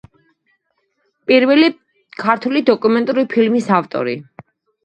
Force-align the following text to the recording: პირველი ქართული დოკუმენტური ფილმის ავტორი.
პირველი 1.31 1.69
ქართული 2.23 2.65
დოკუმენტური 2.71 3.29
ფილმის 3.35 3.71
ავტორი. 3.83 4.19